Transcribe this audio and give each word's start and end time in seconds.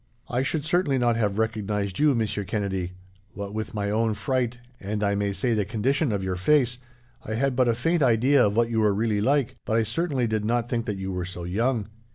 "I 0.29 0.41
should 0.41 0.65
certainly 0.65 0.97
not 0.97 1.15
have 1.17 1.37
recognized 1.37 1.99
you, 1.99 2.15
Monsieur 2.15 2.43
Kennedy. 2.43 2.93
What 3.35 3.53
with 3.53 3.75
my 3.75 3.91
own 3.91 4.15
fright, 4.15 4.57
and, 4.79 5.03
I 5.03 5.13
may 5.13 5.31
say, 5.31 5.53
the 5.53 5.63
condition 5.63 6.11
of 6.11 6.23
your 6.23 6.35
face, 6.35 6.79
I 7.23 7.35
had 7.35 7.55
but 7.55 7.67
a 7.69 7.75
faint 7.75 8.01
idea 8.01 8.43
of 8.47 8.55
what 8.55 8.71
you 8.71 8.79
were 8.79 8.95
really 8.95 9.21
like; 9.21 9.57
but 9.63 9.77
I 9.77 9.83
certainly 9.83 10.25
did 10.25 10.43
not 10.43 10.67
think 10.67 10.87
that 10.87 10.97
you 10.97 11.11
were 11.11 11.25
so 11.25 11.43
young. 11.43 11.87